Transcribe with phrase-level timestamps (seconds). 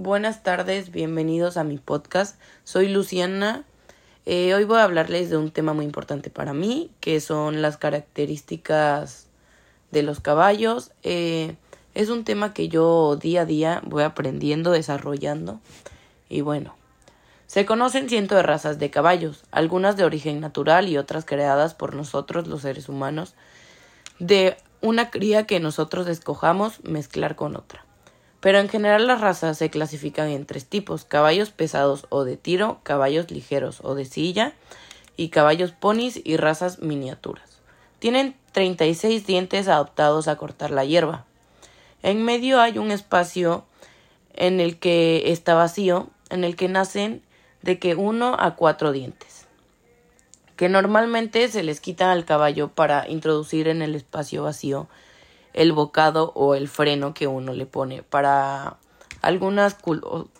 [0.00, 2.40] Buenas tardes, bienvenidos a mi podcast.
[2.62, 3.64] Soy Luciana.
[4.26, 7.78] Eh, hoy voy a hablarles de un tema muy importante para mí, que son las
[7.78, 9.26] características
[9.90, 10.92] de los caballos.
[11.02, 11.56] Eh,
[11.94, 15.58] es un tema que yo día a día voy aprendiendo, desarrollando.
[16.28, 16.76] Y bueno,
[17.48, 21.96] se conocen cientos de razas de caballos, algunas de origen natural y otras creadas por
[21.96, 23.34] nosotros los seres humanos,
[24.20, 27.87] de una cría que nosotros escojamos mezclar con otra.
[28.40, 32.80] Pero en general las razas se clasifican en tres tipos, caballos pesados o de tiro,
[32.82, 34.54] caballos ligeros o de silla,
[35.16, 37.58] y caballos ponis y razas miniaturas.
[37.98, 41.26] Tienen 36 dientes adaptados a cortar la hierba.
[42.02, 43.64] En medio hay un espacio
[44.34, 47.22] en el que está vacío, en el que nacen
[47.62, 49.48] de que uno a cuatro dientes,
[50.54, 54.88] que normalmente se les quitan al caballo para introducir en el espacio vacío
[55.58, 58.76] el bocado o el freno que uno le pone para
[59.22, 59.76] algunas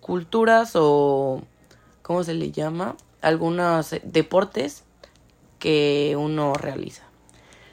[0.00, 1.42] culturas o
[2.02, 2.94] ¿cómo se le llama?
[3.20, 4.84] algunos deportes
[5.58, 7.02] que uno realiza.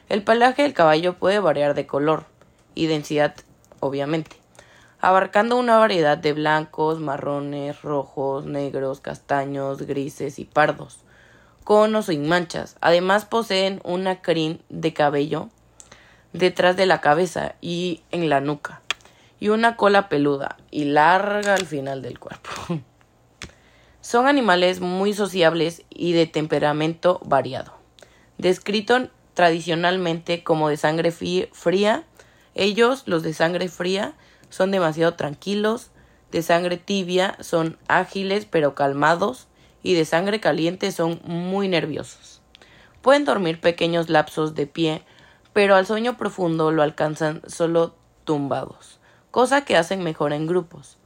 [0.09, 2.25] El pelaje del caballo puede variar de color
[2.73, 3.35] y densidad,
[3.81, 4.37] obviamente,
[4.99, 11.01] abarcando una variedad de blancos, marrones, rojos, negros, castaños, grises y pardos,
[11.63, 12.77] con o sin manchas.
[12.81, 15.49] Además poseen una crin de cabello
[16.33, 18.81] detrás de la cabeza y en la nuca,
[19.39, 22.49] y una cola peluda y larga al final del cuerpo.
[24.01, 27.73] Son animales muy sociables y de temperamento variado.
[28.37, 32.03] Descrito tradicionalmente como de sangre fría,
[32.55, 34.13] ellos, los de sangre fría,
[34.49, 35.91] son demasiado tranquilos,
[36.31, 39.47] de sangre tibia son ágiles pero calmados
[39.83, 42.41] y de sangre caliente son muy nerviosos.
[43.01, 45.01] Pueden dormir pequeños lapsos de pie
[45.57, 48.99] pero al sueño profundo lo alcanzan solo tumbados,
[49.31, 50.97] cosa que hacen mejor en grupos,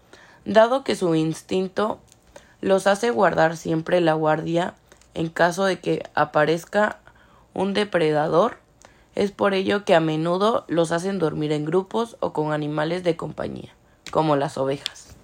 [0.43, 2.01] dado que su instinto
[2.59, 4.73] los hace guardar siempre la guardia
[5.13, 6.99] en caso de que aparezca
[7.53, 8.57] un depredador.
[9.15, 13.15] Es por ello que a menudo los hacen dormir en grupos o con animales de
[13.15, 13.73] compañía,
[14.11, 15.15] como las ovejas.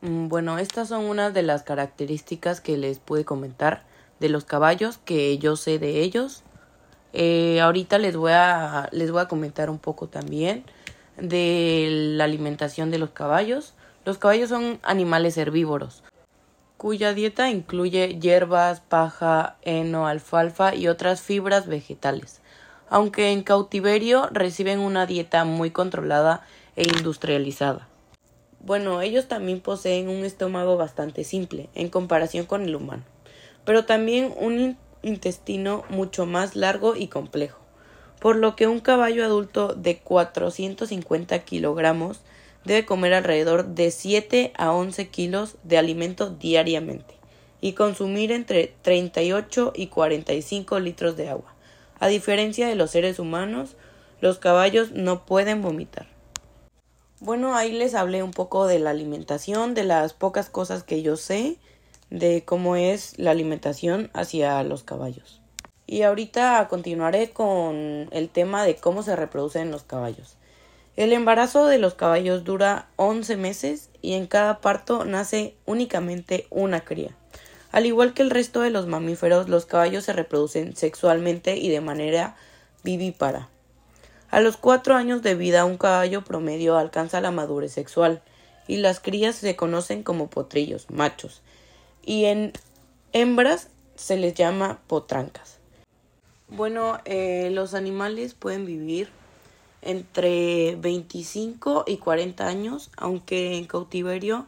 [0.00, 3.82] Mm, bueno, estas son unas de las características que les pude comentar
[4.20, 6.44] de los caballos que yo sé de ellos
[7.16, 10.64] eh, ahorita les voy, a, les voy a comentar un poco también
[11.16, 11.86] de
[12.16, 13.74] la alimentación de los caballos.
[14.04, 16.02] Los caballos son animales herbívoros,
[16.76, 22.40] cuya dieta incluye hierbas, paja, heno, alfalfa y otras fibras vegetales,
[22.90, 26.42] aunque en cautiverio reciben una dieta muy controlada
[26.74, 27.86] e industrializada.
[28.58, 33.04] Bueno, ellos también poseen un estómago bastante simple en comparación con el humano,
[33.64, 37.60] pero también un intestino mucho más largo y complejo,
[38.20, 42.20] por lo que un caballo adulto de 450 kilogramos
[42.64, 47.14] debe comer alrededor de 7 a 11 kilos de alimento diariamente
[47.60, 51.54] y consumir entre 38 y 45 litros de agua.
[51.98, 53.76] A diferencia de los seres humanos,
[54.20, 56.06] los caballos no pueden vomitar.
[57.20, 61.16] Bueno, ahí les hablé un poco de la alimentación, de las pocas cosas que yo
[61.16, 61.56] sé
[62.10, 65.40] de cómo es la alimentación hacia los caballos.
[65.86, 70.36] Y ahorita continuaré con el tema de cómo se reproducen los caballos.
[70.96, 76.80] El embarazo de los caballos dura 11 meses y en cada parto nace únicamente una
[76.80, 77.10] cría.
[77.72, 81.80] Al igual que el resto de los mamíferos, los caballos se reproducen sexualmente y de
[81.80, 82.36] manera
[82.84, 83.48] vivípara.
[84.30, 88.22] A los cuatro años de vida un caballo promedio alcanza la madurez sexual
[88.68, 91.42] y las crías se conocen como potrillos, machos,
[92.04, 92.52] y en
[93.12, 95.58] hembras se les llama potrancas.
[96.48, 99.08] Bueno, eh, los animales pueden vivir
[99.82, 104.46] entre 25 y 40 años, aunque en cautiverio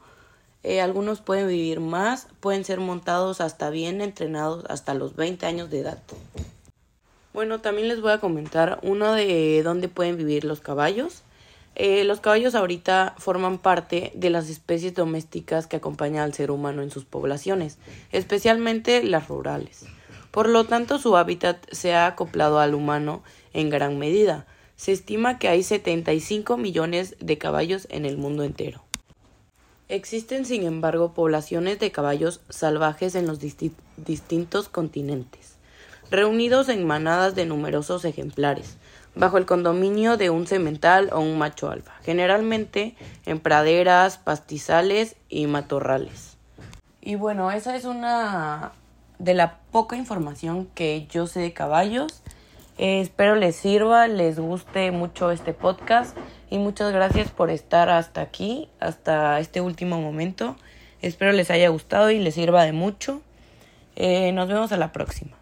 [0.62, 5.70] eh, algunos pueden vivir más, pueden ser montados hasta bien entrenados hasta los 20 años
[5.70, 6.02] de edad.
[7.32, 11.22] Bueno, también les voy a comentar uno de dónde pueden vivir los caballos.
[11.78, 16.80] Eh, los caballos ahorita forman parte de las especies domésticas que acompañan al ser humano
[16.80, 17.76] en sus poblaciones,
[18.12, 19.84] especialmente las rurales.
[20.30, 24.46] Por lo tanto, su hábitat se ha acoplado al humano en gran medida.
[24.76, 28.82] Se estima que hay 75 millones de caballos en el mundo entero.
[29.88, 35.55] Existen, sin embargo, poblaciones de caballos salvajes en los distintos continentes,
[36.10, 38.76] reunidos en manadas de numerosos ejemplares,
[39.14, 42.94] bajo el condominio de un semental o un macho alfa, generalmente
[43.24, 46.36] en praderas, pastizales y matorrales.
[47.00, 48.72] Y bueno, esa es una
[49.18, 52.22] de la poca información que yo sé de caballos.
[52.78, 56.16] Eh, espero les sirva, les guste mucho este podcast
[56.50, 60.56] y muchas gracias por estar hasta aquí, hasta este último momento.
[61.00, 63.22] Espero les haya gustado y les sirva de mucho.
[63.94, 65.36] Eh, nos vemos a la próxima.